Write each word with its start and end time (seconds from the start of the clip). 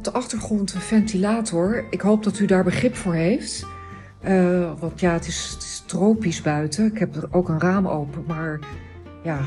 op 0.00 0.06
de 0.12 0.18
achtergrond 0.18 0.74
een 0.74 0.80
ventilator. 0.80 1.84
Ik 1.90 2.00
hoop 2.00 2.22
dat 2.22 2.38
u 2.38 2.46
daar 2.46 2.64
begrip 2.64 2.94
voor 2.94 3.14
heeft. 3.14 3.66
Uh, 4.24 4.72
want 4.78 5.00
ja, 5.00 5.12
het 5.12 5.26
is, 5.26 5.82
tropisch 5.86 6.42
buiten. 6.42 6.86
Ik 6.86 6.98
heb 6.98 7.16
er 7.16 7.28
ook 7.30 7.48
een 7.48 7.60
raam 7.60 7.88
open, 7.88 8.24
maar 8.26 8.58
ja, 9.22 9.40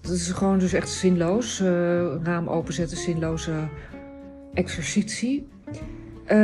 dat 0.00 0.12
is 0.12 0.30
gewoon 0.30 0.58
dus 0.58 0.72
echt 0.72 0.88
zinloos. 0.88 1.60
Uh, 1.60 1.68
een 1.68 2.24
raam 2.24 2.48
openzetten, 2.48 2.96
zinloze 2.96 3.52
exercitie. 4.54 5.48
Uh, 6.32 6.36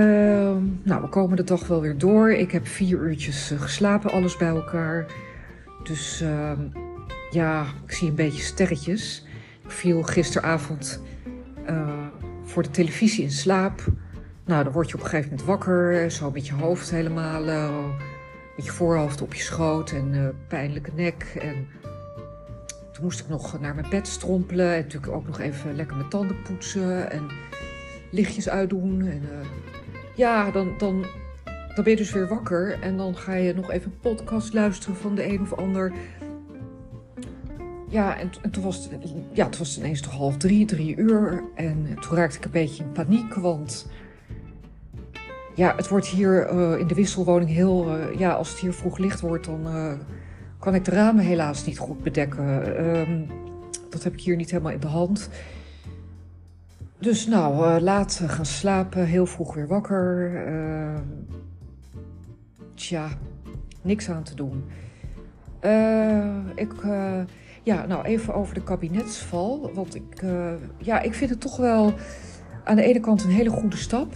nou, 0.82 1.02
we 1.02 1.08
komen 1.08 1.36
de 1.36 1.44
dag 1.44 1.66
wel 1.66 1.80
weer 1.80 1.98
door. 1.98 2.32
Ik 2.32 2.52
heb 2.52 2.66
vier 2.66 2.98
uurtjes 2.98 3.52
geslapen, 3.56 4.10
alles 4.10 4.36
bij 4.36 4.48
elkaar. 4.48 5.06
Dus 5.82 6.20
ehm, 6.20 6.60
ja, 7.30 7.66
ik 7.86 7.92
zie 7.92 8.08
een 8.08 8.14
beetje 8.14 8.42
sterretjes. 8.42 9.24
Ik 9.64 9.70
viel 9.70 10.02
gisteravond 10.02 11.00
voor 12.52 12.62
de 12.62 12.70
televisie 12.70 13.24
in 13.24 13.30
slaap. 13.30 13.84
Nou, 14.44 14.64
dan 14.64 14.72
word 14.72 14.88
je 14.88 14.94
op 14.94 15.00
een 15.00 15.08
gegeven 15.08 15.30
moment 15.30 15.48
wakker, 15.48 16.10
zo 16.10 16.30
met 16.30 16.46
je 16.46 16.54
hoofd 16.54 16.90
helemaal, 16.90 17.48
uh, 17.48 17.84
met 18.56 18.64
je 18.64 18.72
voorhoofd 18.72 19.22
op 19.22 19.34
je 19.34 19.42
schoot 19.42 19.90
en 19.90 20.14
uh, 20.14 20.28
pijnlijke 20.48 20.90
nek. 20.94 21.36
En 21.40 21.66
toen 22.92 23.04
moest 23.04 23.20
ik 23.20 23.28
nog 23.28 23.60
naar 23.60 23.74
mijn 23.74 23.90
bed 23.90 24.08
strompelen 24.08 24.74
en 24.74 24.82
natuurlijk 24.82 25.12
ook 25.12 25.26
nog 25.26 25.40
even 25.40 25.76
lekker 25.76 25.96
mijn 25.96 26.08
tanden 26.08 26.42
poetsen 26.42 27.10
en 27.10 27.30
lichtjes 28.10 28.48
uitdoen. 28.48 29.06
En 29.06 29.22
ja, 30.14 30.50
dan, 30.50 30.74
dan, 30.78 31.06
dan 31.44 31.84
ben 31.84 31.90
je 31.90 31.96
dus 31.96 32.12
weer 32.12 32.28
wakker 32.28 32.80
en 32.82 32.96
dan 32.96 33.16
ga 33.16 33.34
je 33.34 33.54
nog 33.54 33.70
even 33.70 33.98
podcast 34.00 34.52
luisteren 34.52 34.96
van 34.96 35.14
de 35.14 35.26
een 35.26 35.40
of 35.40 35.52
ander. 35.52 35.92
Ja, 37.92 38.18
en, 38.18 38.30
en, 38.42 38.50
toen, 38.50 38.62
was 38.62 38.76
het, 38.76 39.12
ja, 39.32 39.48
toen 39.48 39.58
was 39.58 39.68
het 39.68 39.78
ineens 39.78 40.00
toch 40.00 40.12
half 40.12 40.36
drie, 40.36 40.66
drie 40.66 40.96
uur. 40.96 41.44
En 41.54 41.96
toen 42.00 42.16
raakte 42.16 42.36
ik 42.36 42.44
een 42.44 42.50
beetje 42.50 42.82
in 42.82 42.92
paniek, 42.92 43.34
want 43.34 43.86
ja, 45.54 45.76
het 45.76 45.88
wordt 45.88 46.06
hier 46.06 46.52
uh, 46.52 46.78
in 46.78 46.86
de 46.86 46.94
wisselwoning 46.94 47.50
heel... 47.50 47.98
Uh, 47.98 48.18
ja, 48.18 48.32
als 48.32 48.50
het 48.50 48.58
hier 48.58 48.72
vroeg 48.72 48.98
licht 48.98 49.20
wordt, 49.20 49.44
dan 49.44 49.66
uh, 49.66 49.92
kan 50.58 50.74
ik 50.74 50.84
de 50.84 50.90
ramen 50.90 51.24
helaas 51.24 51.64
niet 51.64 51.78
goed 51.78 52.02
bedekken. 52.02 52.80
Um, 52.86 53.26
dat 53.90 54.02
heb 54.02 54.12
ik 54.12 54.20
hier 54.20 54.36
niet 54.36 54.50
helemaal 54.50 54.72
in 54.72 54.80
de 54.80 54.86
hand. 54.86 55.28
Dus 56.98 57.26
nou, 57.26 57.80
laat 57.80 58.22
gaan 58.26 58.46
slapen, 58.46 59.06
heel 59.06 59.26
vroeg 59.26 59.54
weer 59.54 59.66
wakker. 59.66 60.36
Ehm, 60.46 61.04
tja, 62.74 63.08
niks 63.82 64.10
aan 64.10 64.22
te 64.22 64.34
doen. 64.34 64.64
ik 66.54 66.72
ja, 67.62 67.86
nou 67.86 68.04
even 68.04 68.34
over 68.34 68.54
de 68.54 68.62
kabinetsval. 68.62 69.70
Want 69.74 69.94
ik, 69.94 70.22
uh, 70.22 70.52
ja, 70.78 71.00
ik 71.00 71.14
vind 71.14 71.30
het 71.30 71.40
toch 71.40 71.56
wel 71.56 71.94
aan 72.64 72.76
de 72.76 72.82
ene 72.82 73.00
kant 73.00 73.24
een 73.24 73.30
hele 73.30 73.50
goede 73.50 73.76
stap 73.76 74.14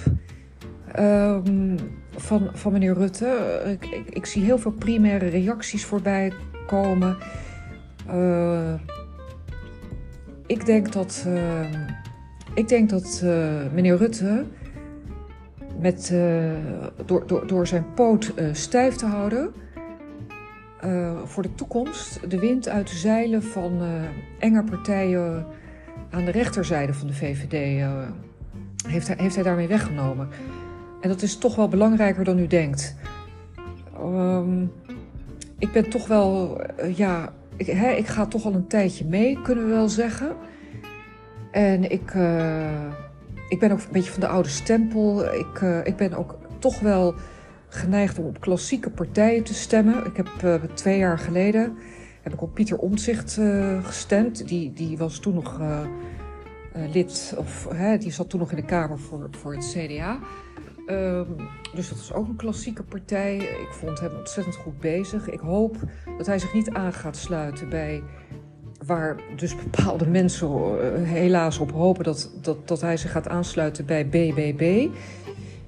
um, 0.98 1.76
van, 2.16 2.50
van 2.52 2.72
meneer 2.72 2.94
Rutte. 2.94 3.60
Ik, 3.80 4.06
ik, 4.10 4.26
zie 4.26 4.44
heel 4.44 4.58
veel 4.58 4.70
primaire 4.70 5.26
reacties 5.26 5.84
voorbij 5.84 6.32
komen. 6.66 7.16
Uh, 8.10 8.74
ik 10.46 10.66
denk 10.66 10.92
dat, 10.92 11.24
uh, 11.26 11.72
ik 12.54 12.68
denk 12.68 12.90
dat 12.90 13.24
meneer 13.74 13.96
Rutte 13.96 14.44
met, 15.80 16.14
door, 17.04 17.26
door, 17.26 17.46
door 17.46 17.66
zijn 17.66 17.94
poot 17.94 18.32
stijf 18.52 18.94
te 18.94 19.06
houden 19.06 19.52
uh, 20.84 21.12
voor 21.24 21.42
de 21.42 21.54
toekomst 21.54 22.30
de 22.30 22.38
wind 22.38 22.68
uit 22.68 22.88
de 22.88 22.96
zeilen 22.96 23.42
van 23.42 23.82
uh, 23.82 23.88
enge 24.38 24.64
partijen 24.64 25.46
aan 26.10 26.24
de 26.24 26.30
rechterzijde 26.30 26.94
van 26.94 27.06
de 27.06 27.12
VVD 27.12 27.80
uh, 27.80 27.92
heeft, 28.86 29.06
hij, 29.06 29.16
heeft 29.20 29.34
hij 29.34 29.44
daarmee 29.44 29.68
weggenomen. 29.68 30.28
En 31.00 31.08
dat 31.08 31.22
is 31.22 31.38
toch 31.38 31.56
wel 31.56 31.68
belangrijker 31.68 32.24
dan 32.24 32.38
u 32.38 32.46
denkt. 32.46 32.96
Um, 34.00 34.72
ik 35.58 35.72
ben 35.72 35.90
toch 35.90 36.06
wel, 36.06 36.60
ja, 36.94 37.32
ik, 37.56 37.66
ik 37.96 38.06
ga 38.06 38.26
toch 38.26 38.44
al 38.44 38.54
een 38.54 38.66
tijdje 38.66 39.04
mee, 39.04 39.42
kunnen 39.42 39.64
we 39.64 39.70
wel 39.70 39.88
zeggen. 39.88 40.36
En 41.50 41.90
ik, 41.90 42.14
ik 43.48 43.58
ben 43.58 43.70
ook 43.70 43.78
een 43.78 43.92
beetje 43.92 44.10
van 44.10 44.20
de 44.20 44.28
oude 44.28 44.48
stempel. 44.48 45.34
Ik, 45.34 45.60
ik 45.84 45.96
ben 45.96 46.14
ook 46.14 46.38
toch 46.58 46.80
wel 46.80 47.14
geneigd 47.76 48.18
om 48.18 48.24
op 48.24 48.40
klassieke 48.40 48.90
partijen 48.90 49.44
te 49.44 49.54
stemmen. 49.54 50.06
Ik 50.06 50.16
heb 50.16 50.28
uh, 50.44 50.54
twee 50.54 50.98
jaar 50.98 51.18
geleden 51.18 51.76
heb 52.26 52.34
ik 52.34 52.42
op 52.42 52.54
Pieter 52.54 52.78
Omtzigt 52.78 53.36
uh, 53.36 53.84
gestemd. 53.84 54.48
Die, 54.48 54.72
die 54.72 54.98
was 54.98 55.18
toen 55.18 55.34
nog 55.34 55.60
uh, 55.60 55.80
lid, 56.92 57.34
of 57.38 57.68
die 57.98 58.12
zat 58.12 58.30
toen 58.30 58.40
nog 58.40 58.50
in 58.50 58.56
de 58.56 58.64
Kamer 58.64 58.98
voor, 58.98 59.28
voor 59.30 59.54
het 59.54 59.74
CDA. 59.76 60.18
Um, 60.88 61.36
dus 61.74 61.88
dat 61.88 61.98
is 61.98 62.12
ook 62.12 62.28
een 62.28 62.36
klassieke 62.36 62.82
partij. 62.82 63.36
Ik 63.36 63.68
vond 63.70 64.00
hem 64.00 64.10
ontzettend 64.18 64.56
goed 64.56 64.80
bezig. 64.80 65.28
Ik 65.28 65.40
hoop 65.40 65.76
dat 66.18 66.26
hij 66.26 66.38
zich 66.38 66.54
niet 66.54 66.70
aan 66.70 66.92
gaat 66.92 67.16
sluiten 67.16 67.68
bij 67.68 68.02
waar 68.86 69.16
dus 69.36 69.56
bepaalde 69.56 70.06
mensen 70.06 70.48
helaas 71.04 71.58
op 71.58 71.72
hopen 71.72 72.04
dat, 72.04 72.30
dat, 72.42 72.68
dat 72.68 72.80
hij 72.80 72.96
zich 72.96 73.10
gaat 73.10 73.28
aansluiten 73.28 73.86
bij 73.86 74.08
BBB. 74.08 74.88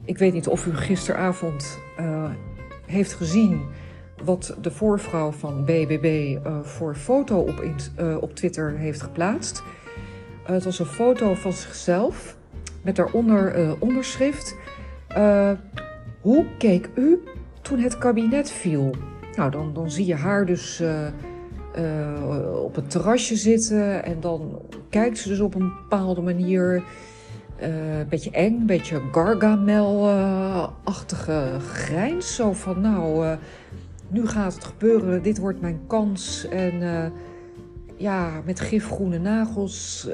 Ik 0.08 0.18
weet 0.18 0.32
niet 0.32 0.48
of 0.48 0.66
u 0.66 0.76
gisteravond 0.76 1.78
uh, 2.00 2.30
heeft 2.86 3.12
gezien 3.12 3.66
wat 4.24 4.56
de 4.60 4.70
voorvrouw 4.70 5.30
van 5.30 5.64
BBB 5.64 6.36
eh, 6.44 6.60
voor 6.62 6.94
foto 6.94 7.38
op, 7.38 7.64
uh, 8.00 8.16
op 8.20 8.34
Twitter 8.34 8.76
heeft 8.76 9.02
geplaatst. 9.02 9.62
het 10.42 10.64
was 10.64 10.78
een 10.78 10.86
foto 10.86 11.34
van 11.34 11.52
zichzelf 11.52 12.36
met 12.82 12.96
daaronder 12.96 13.76
onderschrift. 13.78 14.56
hoe 16.20 16.46
keek 16.58 16.90
u 16.94 17.22
toen 17.62 17.78
het 17.78 17.98
kabinet 17.98 18.50
viel? 18.50 18.94
Nou, 19.36 19.50
dan, 19.50 19.74
dan 19.74 19.90
zie 19.90 20.06
je 20.06 20.14
haar 20.14 20.46
dus 20.46 20.82
op 22.62 22.74
het 22.74 22.90
terrasje 22.90 23.36
zitten 23.36 24.04
en 24.04 24.20
dan 24.20 24.62
kijkt 24.90 25.18
ze 25.18 25.28
dus 25.28 25.40
op 25.40 25.54
een 25.54 25.72
bepaalde 25.82 26.20
manier 26.20 26.82
een 27.60 28.00
uh, 28.00 28.06
beetje 28.08 28.30
eng, 28.30 28.60
een 28.60 28.66
beetje 28.66 29.00
Gargamel-achtige 29.12 31.56
grijns. 31.60 32.34
Zo 32.34 32.52
van, 32.52 32.80
nou, 32.80 33.26
uh, 33.26 33.32
nu 34.08 34.26
gaat 34.26 34.54
het 34.54 34.64
gebeuren, 34.64 35.22
dit 35.22 35.38
wordt 35.38 35.60
mijn 35.60 35.80
kans. 35.86 36.48
En 36.48 36.74
uh, 36.74 37.04
ja, 37.96 38.42
met 38.44 38.60
gifgroene 38.60 39.18
nagels 39.18 40.08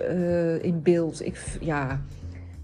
in 0.61 0.83
beeld. 0.83 1.27
Ik, 1.27 1.39
ja, 1.61 2.01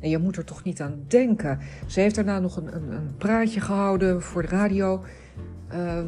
je 0.00 0.18
moet 0.18 0.36
er 0.36 0.44
toch 0.44 0.64
niet 0.64 0.80
aan 0.80 1.04
denken. 1.08 1.58
Ze 1.86 2.00
heeft 2.00 2.14
daarna 2.14 2.38
nog 2.38 2.56
een, 2.56 2.74
een, 2.74 2.92
een 2.92 3.16
praatje 3.18 3.60
gehouden 3.60 4.22
voor 4.22 4.42
de 4.42 4.48
radio. 4.48 5.04
Ehm, 5.68 6.06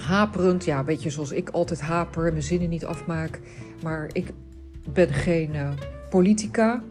haperend, 0.00 0.64
ja, 0.64 0.78
een 0.78 0.84
beetje 0.84 1.10
zoals 1.10 1.32
ik 1.32 1.48
altijd 1.48 1.80
haper, 1.80 2.30
mijn 2.30 2.42
zinnen 2.42 2.68
niet 2.68 2.84
afmaak. 2.84 3.40
Maar 3.82 4.10
ik 4.12 4.32
ben 4.92 5.08
geen 5.08 5.50
politica 6.10 6.82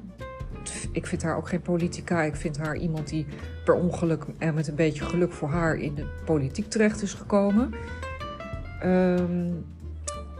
ik 0.91 1.07
vind 1.07 1.23
haar 1.23 1.37
ook 1.37 1.49
geen 1.49 1.61
politica. 1.61 2.21
Ik 2.21 2.35
vind 2.35 2.57
haar 2.57 2.77
iemand 2.77 3.09
die 3.09 3.25
per 3.65 3.75
ongeluk 3.75 4.25
en 4.37 4.53
met 4.53 4.67
een 4.67 4.75
beetje 4.75 5.03
geluk 5.03 5.31
voor 5.31 5.49
haar 5.49 5.75
in 5.75 5.95
de 5.95 6.05
politiek 6.25 6.69
terecht 6.69 7.01
is 7.01 7.13
gekomen. 7.13 7.73
Um, 8.85 9.65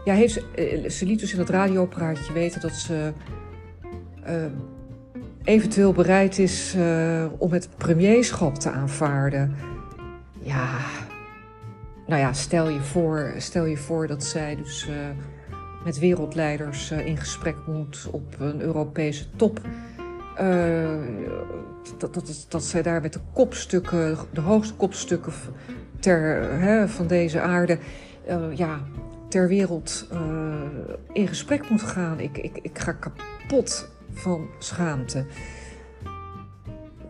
ja, 0.04 0.14
heeft 0.14 0.32
ze, 0.32 0.44
eh, 0.54 0.90
ze 0.90 1.06
liet 1.06 1.20
dus 1.20 1.32
in 1.32 1.38
het 1.38 1.48
radiopraatje 1.48 2.32
weten 2.32 2.60
dat 2.60 2.74
ze 2.74 3.12
uh, 4.26 4.44
eventueel 5.44 5.92
bereid 5.92 6.38
is 6.38 6.74
uh, 6.76 7.24
om 7.38 7.52
het 7.52 7.68
premierschap 7.76 8.54
te 8.54 8.70
aanvaarden. 8.70 9.54
Ja, 10.40 10.78
nou 12.06 12.20
ja, 12.20 12.32
stel 12.32 12.68
je 12.68 12.80
voor, 12.80 13.32
stel 13.36 13.64
je 13.64 13.76
voor 13.76 14.06
dat 14.06 14.24
zij 14.24 14.56
dus 14.56 14.86
uh, 14.88 14.94
met 15.84 15.98
wereldleiders 15.98 16.90
in 16.90 17.16
gesprek 17.16 17.56
moet 17.66 18.08
op 18.10 18.34
een 18.38 18.60
Europese 18.60 19.24
top. 19.36 19.60
Uh, 20.40 20.88
dat, 22.48 22.64
zij 22.64 22.82
daar 22.82 23.00
met 23.00 23.12
de 23.12 23.20
kopstukken, 23.32 24.16
de 24.32 24.40
hoogste 24.40 24.74
kopstukken 24.74 25.32
ter, 26.00 26.50
hè, 26.60 26.88
van 26.88 27.06
deze 27.06 27.40
aarde, 27.40 27.78
uh, 28.28 28.56
ja, 28.56 28.80
ter 29.28 29.48
wereld 29.48 30.08
uh, 30.12 30.20
in 31.12 31.28
gesprek 31.28 31.70
moet 31.70 31.82
gaan. 31.82 32.20
Ik, 32.20 32.38
ik, 32.38 32.58
ik 32.62 32.78
ga 32.78 32.92
kapot 32.92 33.88
van 34.12 34.46
schaamte. 34.58 35.26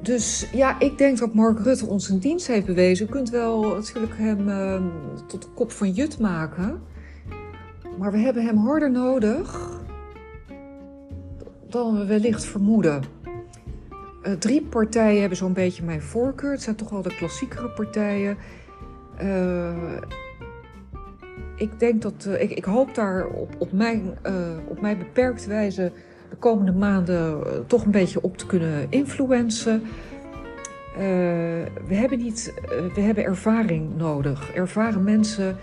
Dus 0.03 0.49
ja, 0.53 0.81
ik 0.81 0.99
denk 0.99 1.19
dat 1.19 1.35
Mark 1.35 1.59
Rutte 1.59 1.87
ons 1.87 2.09
een 2.09 2.19
dienst 2.19 2.47
heeft 2.47 2.67
bewezen. 2.67 3.07
U 3.07 3.11
kunt 3.11 3.31
wel 3.31 3.63
natuurlijk 3.63 4.17
hem 4.17 4.93
tot 5.27 5.43
de 5.43 5.49
kop 5.55 5.73
van 5.73 5.91
Jut 5.91 6.19
maken. 6.19 6.83
Maar 7.99 8.13
we 8.13 8.19
hebben 8.19 8.45
hem 8.45 8.57
harder 8.57 8.91
nodig 8.91 9.77
dan 11.69 11.99
we 11.99 12.07
wellicht 12.07 12.45
vermoeden. 12.45 13.03
Uh, 14.29 14.35
drie 14.35 14.63
partijen 14.63 15.21
hebben 15.21 15.39
zo'n 15.39 15.53
beetje 15.53 15.85
mijn 15.85 16.03
voorkeur. 16.03 16.51
Het 16.51 16.63
zijn 16.63 16.77
toch 16.77 16.91
wel 16.91 17.03
de 17.03 17.15
klassiekere 17.15 17.69
partijen. 17.69 18.37
Uh, 19.23 19.97
ik 21.57 21.81
denk 21.81 22.03
dat. 22.03 22.27
Uh, 22.29 22.43
ik, 22.43 22.51
ik, 22.51 22.65
hoop 22.65 22.95
daar 22.95 23.27
op, 23.27 23.55
op, 23.59 23.73
mijn, 23.73 24.19
op 24.69 24.81
mijn 24.81 24.99
beperkte 24.99 25.49
wijze 25.49 25.93
de 26.31 26.37
komende 26.37 26.73
maanden 26.73 27.43
toch 27.67 27.85
een 27.85 27.91
beetje 27.91 28.23
op 28.23 28.37
te 28.37 28.47
kunnen 28.47 28.87
influencen. 28.89 29.83
we 31.87 31.95
hebben 31.95 32.19
niet, 32.19 32.55
we 32.95 33.01
hebben 33.01 33.25
ervaring 33.25 33.97
nodig. 33.97 34.53
Ervaren 34.55 35.05
mensen, 35.05 35.57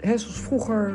hè, 0.00 0.18
zoals 0.18 0.40
vroeger, 0.40 0.92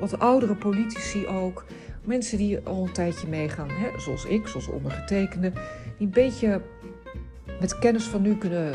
wat 0.00 0.18
oudere 0.18 0.54
politici 0.54 1.26
ook. 1.26 1.64
Mensen 2.04 2.38
die 2.38 2.58
al 2.64 2.82
een 2.82 2.92
tijdje 2.92 3.28
meegaan, 3.28 3.70
hè, 3.70 4.00
zoals 4.00 4.24
ik, 4.24 4.46
zoals 4.46 4.68
ondergetekende, 4.68 5.52
die 5.98 6.06
een 6.06 6.12
beetje 6.12 6.60
met 7.60 7.78
kennis 7.78 8.04
van 8.04 8.22
nu 8.22 8.36
kunnen 8.36 8.74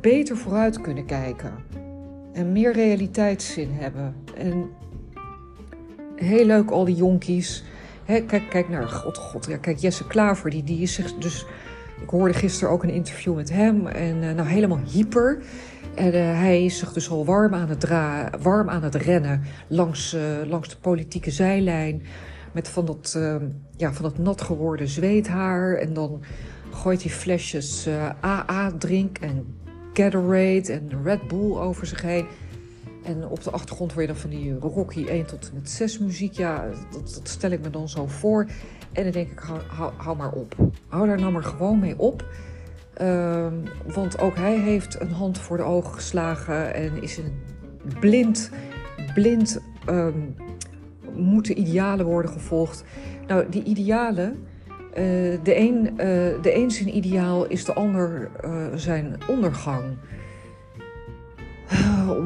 beter 0.00 0.36
vooruit 0.36 0.80
kunnen 0.80 1.06
kijken. 1.06 1.52
En 2.32 2.52
meer 2.52 2.72
realiteitszin 2.72 3.70
hebben. 3.72 4.14
En 4.34 4.70
heel 6.16 6.44
leuk 6.44 6.70
al 6.70 6.84
die 6.84 6.94
jonkies. 6.94 7.64
kijk, 8.04 8.42
kijk 8.50 8.68
naar, 8.68 8.88
god, 8.88 9.16
god, 9.18 9.46
ja, 9.46 9.56
kijk, 9.56 9.78
Jesse 9.78 10.06
Klaver, 10.06 10.50
die, 10.50 10.64
die 10.64 10.80
is 10.80 11.00
dus... 11.18 11.46
Ik 12.02 12.08
hoorde 12.10 12.34
gisteren 12.34 12.72
ook 12.72 12.82
een 12.82 12.90
interview 12.90 13.34
met 13.34 13.50
hem 13.50 13.86
en 13.86 14.22
uh, 14.22 14.32
nou 14.32 14.48
helemaal 14.48 14.80
hyper. 14.92 15.42
En 15.96 16.14
uh, 16.14 16.38
hij 16.38 16.64
is 16.64 16.78
zich 16.78 16.92
dus 16.92 17.10
al 17.10 17.24
warm 17.24 17.54
aan 17.54 17.68
het, 17.68 17.80
dra 17.80 18.30
warm 18.40 18.70
aan 18.70 18.82
het 18.82 18.94
rennen 18.94 19.42
langs, 19.68 20.14
uh, 20.14 20.20
langs 20.46 20.68
de 20.68 20.76
politieke 20.76 21.30
zijlijn. 21.30 22.02
Met 22.52 22.68
van 22.68 22.84
dat, 22.84 23.18
ja, 23.76 23.92
van 23.92 24.02
dat 24.02 24.18
nat 24.18 24.40
geworden 24.40 24.88
zweethaar. 24.88 25.74
En 25.74 25.92
dan 25.92 26.22
gooit 26.70 27.02
hij 27.02 27.10
flesjes 27.10 27.88
AA-drink 28.20 29.18
en 29.18 29.54
Gatorade 29.92 30.72
en 30.72 30.90
Red 31.02 31.28
Bull 31.28 31.56
over 31.56 31.86
zich 31.86 32.02
heen. 32.02 32.26
En 33.06 33.28
op 33.28 33.42
de 33.42 33.50
achtergrond 33.50 33.92
je 33.96 34.06
dan 34.06 34.16
van 34.16 34.30
die 34.30 34.58
Rocky 34.58 35.04
1 35.04 35.26
tot 35.26 35.50
met 35.54 35.70
6 35.70 35.98
muziek. 35.98 36.32
Ja, 36.32 36.64
dat, 36.92 37.14
dat, 37.14 37.28
stel 37.28 37.50
ik 37.50 37.60
me 37.60 37.70
dan 37.70 37.88
zo 37.88 38.06
voor. 38.06 38.46
En 38.92 39.02
dan 39.02 39.12
denk 39.12 39.30
ik, 39.30 39.38
hou, 39.38 39.92
hou 39.96 40.16
maar 40.16 40.32
op. 40.32 40.54
Hou 40.88 41.06
daar 41.06 41.20
nou 41.20 41.32
maar 41.32 41.44
gewoon 41.44 41.78
mee 41.78 41.98
op. 41.98 42.24
Uh, 43.02 43.46
want 43.94 44.18
ook 44.18 44.36
hij 44.36 44.58
heeft 44.58 45.00
een 45.00 45.12
hand 45.12 45.38
voor 45.38 45.56
de 45.56 45.62
ogen 45.62 45.94
geslagen 45.94 46.74
en 46.74 47.02
is 47.02 47.16
een 47.16 47.32
blind, 48.00 48.50
blind 49.14 49.60
um, 49.88 50.34
moeten 51.14 51.58
idealen 51.58 52.06
worden 52.06 52.30
gevolgd. 52.30 52.84
Nou, 53.26 53.48
die 53.48 53.62
idealen, 53.62 54.46
uh, 54.68 54.94
de, 55.42 55.56
een, 55.56 55.90
uh, 55.90 55.96
de 56.42 56.54
een 56.54 56.70
zijn 56.70 56.96
ideaal 56.96 57.46
is 57.46 57.64
de 57.64 57.72
ander 57.72 58.30
uh, 58.44 58.66
zijn 58.74 59.16
ondergang. 59.28 59.84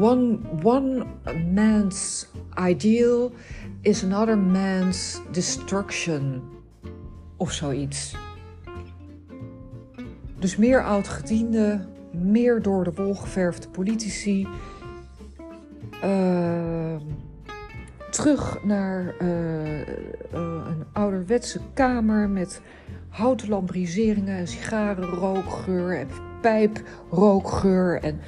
One, 0.01 0.39
one 0.63 1.07
man's 1.55 2.29
ideal 2.69 3.33
is 3.81 4.05
another 4.05 4.39
man's 4.39 5.21
destruction. 5.31 6.43
Of 7.37 7.53
zoiets. 7.53 8.17
Dus 10.41 10.57
meer 10.57 10.85
oud-gedienden, 10.85 11.87
meer 12.11 12.63
door 12.63 12.85
de 12.85 12.93
wol 12.93 13.15
geverfde 13.15 13.69
politici. 13.69 14.49
Uh, 16.05 16.97
terug 18.11 18.65
naar 18.65 19.15
uh, 19.23 19.79
uh, 19.79 19.85
een 20.33 20.85
ouderwetse 20.93 21.61
kamer 21.75 22.29
met 22.29 22.61
houten 23.09 23.49
lambriseringen 23.49 24.37
en 24.37 24.47
sigarenrookgeur 24.47 25.99
en 25.99 26.09
pijprookgeur 26.41 28.03
en 28.03 28.21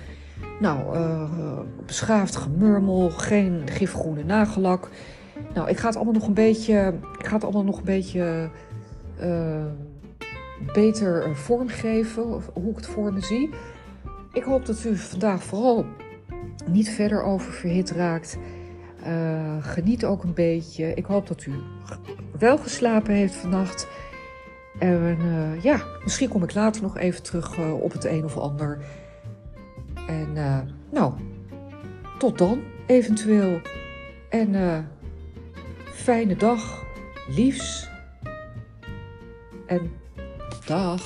nou, 0.61 0.97
uh, 0.97 1.58
beschaafd 1.87 2.37
gemurmel, 2.37 3.11
geen 3.11 3.62
gifgroene 3.65 4.25
nagellak. 4.25 4.91
Nou, 5.55 5.69
ik 5.69 5.79
ga 5.79 5.87
het 5.87 5.97
allemaal 5.97 6.15
nog 6.15 6.26
een 6.26 6.35
beetje, 6.35 6.94
ik 7.19 7.26
ga 7.26 7.35
het 7.35 7.44
allemaal 7.44 7.65
nog 7.65 7.79
een 7.79 7.85
beetje 7.85 8.50
beter 10.73 11.37
vormgeven, 11.37 12.23
hoe 12.53 12.70
ik 12.70 12.76
het 12.76 12.87
voor 12.87 13.12
me 13.12 13.20
zie. 13.20 13.50
Ik 14.32 14.43
hoop 14.43 14.67
dat 14.67 14.85
u 14.85 14.97
vandaag 14.97 15.43
vooral 15.43 15.87
niet 16.67 16.91
verder 16.91 17.23
oververhit 17.23 17.91
raakt. 17.91 18.38
Uh, 19.06 19.56
geniet 19.61 20.05
ook 20.05 20.23
een 20.23 20.35
beetje. 20.35 20.94
Ik 20.94 21.05
hoop 21.05 21.26
dat 21.26 21.44
u 21.44 21.53
wel 22.38 22.59
geslapen 22.59 23.14
heeft 23.14 23.35
vannacht. 23.35 23.88
En 24.79 25.19
uh, 25.25 25.62
ja, 25.62 25.82
misschien 26.05 26.29
kom 26.29 26.43
ik 26.43 26.55
later 26.55 26.82
nog 26.82 26.97
even 26.97 27.23
terug 27.23 27.58
uh, 27.58 27.82
op 27.82 27.93
het 27.93 28.05
een 28.05 28.25
of 28.25 28.37
ander. 28.37 28.79
En 30.08 30.32
nou, 30.91 31.12
tot 32.19 32.38
dan 32.38 32.62
eventueel. 32.87 33.61
En 34.29 34.87
fijne 35.85 36.37
dag, 36.37 36.85
liefs. 37.29 37.91
En 39.67 39.91
Dag. 40.67 41.00